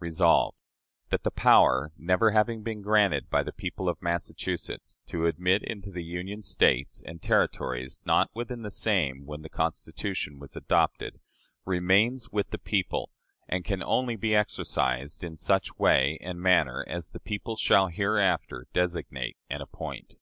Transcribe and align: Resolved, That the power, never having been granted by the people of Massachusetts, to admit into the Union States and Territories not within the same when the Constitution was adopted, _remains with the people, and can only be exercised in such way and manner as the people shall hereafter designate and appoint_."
Resolved, 0.00 0.56
That 1.10 1.22
the 1.22 1.30
power, 1.30 1.92
never 1.98 2.30
having 2.30 2.62
been 2.62 2.80
granted 2.80 3.28
by 3.28 3.42
the 3.42 3.52
people 3.52 3.90
of 3.90 4.00
Massachusetts, 4.00 5.02
to 5.08 5.26
admit 5.26 5.62
into 5.62 5.90
the 5.90 6.02
Union 6.02 6.40
States 6.40 7.02
and 7.04 7.20
Territories 7.20 8.00
not 8.06 8.30
within 8.32 8.62
the 8.62 8.70
same 8.70 9.26
when 9.26 9.42
the 9.42 9.50
Constitution 9.50 10.38
was 10.38 10.56
adopted, 10.56 11.20
_remains 11.66 12.32
with 12.32 12.52
the 12.52 12.58
people, 12.58 13.10
and 13.46 13.66
can 13.66 13.82
only 13.82 14.16
be 14.16 14.34
exercised 14.34 15.22
in 15.24 15.36
such 15.36 15.76
way 15.78 16.16
and 16.22 16.40
manner 16.40 16.82
as 16.88 17.10
the 17.10 17.20
people 17.20 17.54
shall 17.56 17.88
hereafter 17.88 18.68
designate 18.72 19.36
and 19.50 19.62
appoint_." 19.62 20.16